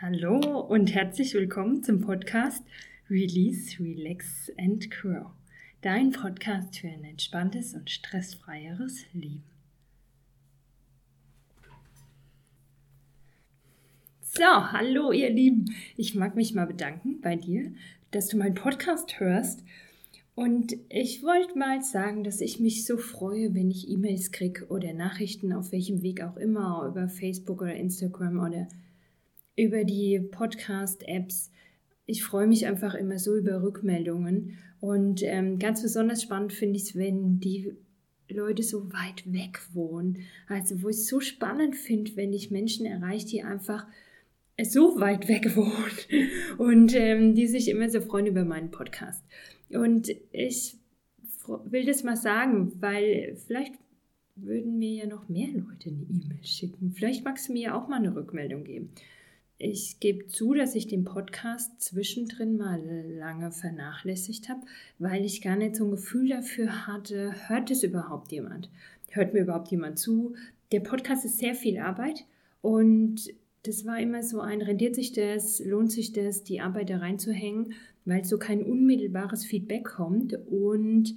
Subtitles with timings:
[0.00, 2.64] Hallo und herzlich willkommen zum Podcast
[3.08, 5.30] Release, Relax and Grow.
[5.82, 9.44] Dein Podcast für ein entspanntes und stressfreieres Leben.
[14.20, 15.72] So, hallo ihr Lieben.
[15.96, 17.72] Ich mag mich mal bedanken bei dir,
[18.10, 19.62] dass du meinen Podcast hörst.
[20.34, 24.92] Und ich wollte mal sagen, dass ich mich so freue, wenn ich E-Mails kriege oder
[24.92, 28.66] Nachrichten auf welchem Weg auch immer, über Facebook oder Instagram oder
[29.56, 31.50] über die Podcast-Apps.
[32.06, 34.58] Ich freue mich einfach immer so über Rückmeldungen.
[34.80, 37.72] Und ähm, ganz besonders spannend finde ich es, wenn die
[38.28, 40.18] Leute so weit weg wohnen.
[40.48, 43.86] Also wo ich es so spannend finde, wenn ich Menschen erreiche, die einfach
[44.62, 46.28] so weit weg wohnen
[46.58, 49.24] und ähm, die sich immer so freuen über meinen Podcast.
[49.70, 50.76] Und ich
[51.46, 53.74] will das mal sagen, weil vielleicht
[54.36, 56.92] würden mir ja noch mehr Leute eine E-Mail schicken.
[56.92, 58.90] Vielleicht magst du mir ja auch mal eine Rückmeldung geben.
[59.66, 62.82] Ich gebe zu, dass ich den Podcast zwischendrin mal
[63.16, 64.60] lange vernachlässigt habe,
[64.98, 68.68] weil ich gar nicht so ein Gefühl dafür hatte, hört es überhaupt jemand?
[69.08, 70.34] Hört mir überhaupt jemand zu?
[70.70, 72.26] Der Podcast ist sehr viel Arbeit
[72.60, 76.98] und das war immer so ein, rendiert sich das, lohnt sich das, die Arbeit da
[76.98, 77.72] reinzuhängen,
[78.04, 81.16] weil so kein unmittelbares Feedback kommt und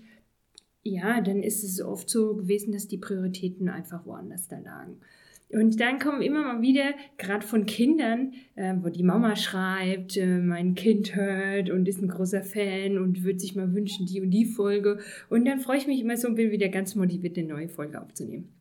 [0.83, 5.01] ja, dann ist es oft so gewesen, dass die Prioritäten einfach woanders da lagen.
[5.49, 10.39] Und dann kommen immer mal wieder, gerade von Kindern, äh, wo die Mama schreibt, äh,
[10.39, 14.31] mein Kind hört und ist ein großer Fan und würde sich mal wünschen, die und
[14.31, 14.99] die Folge.
[15.29, 18.01] Und dann freue ich mich immer so und bin wieder ganz motiviert, eine neue Folge
[18.01, 18.56] aufzunehmen.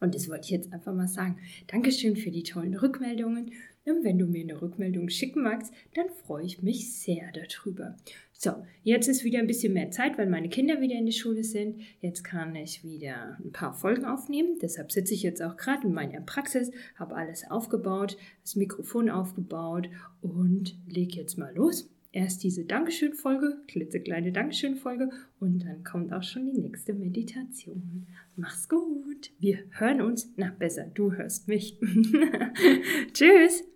[0.00, 1.38] Und das wollte ich jetzt einfach mal sagen.
[1.66, 3.52] Dankeschön für die tollen Rückmeldungen.
[3.84, 7.96] Und wenn du mir eine Rückmeldung schicken magst, dann freue ich mich sehr darüber.
[8.32, 11.44] So, jetzt ist wieder ein bisschen mehr Zeit, weil meine Kinder wieder in der Schule
[11.44, 11.80] sind.
[12.00, 14.58] Jetzt kann ich wieder ein paar Folgen aufnehmen.
[14.62, 19.90] Deshalb sitze ich jetzt auch gerade in meiner Praxis, habe alles aufgebaut, das Mikrofon aufgebaut
[20.22, 26.46] und lege jetzt mal los erst diese Dankeschön-Folge, klitzekleine Dankeschön-Folge und dann kommt auch schon
[26.46, 28.06] die nächste Meditation.
[28.36, 29.30] Mach's gut.
[29.38, 30.32] Wir hören uns.
[30.36, 31.78] Na, besser, du hörst mich.
[33.12, 33.70] Tschüss.